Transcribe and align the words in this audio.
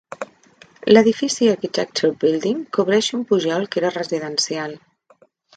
L'edifici 0.93 1.49
Architecture 1.51 2.11
Building 2.25 2.65
cobreix 2.79 3.13
un 3.19 3.29
pujol 3.33 3.71
que 3.77 3.83
era 3.83 3.95
residencial. 4.01 4.79